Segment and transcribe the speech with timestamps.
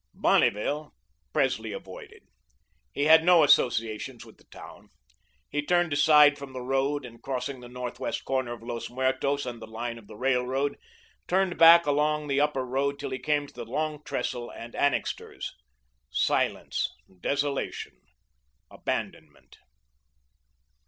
[0.15, 0.95] Bonneville
[1.31, 2.23] Presley avoided.
[2.91, 4.89] He had no associations with the town.
[5.47, 9.61] He turned aside from the road, and crossing the northwest corner of Los Muertos and
[9.61, 10.79] the line of the railroad,
[11.27, 15.53] turned back along the Upper Road till he came to the Long Trestle and Annixter's,
[16.09, 16.89] Silence,
[17.21, 18.01] desolation,
[18.71, 19.57] abandonment.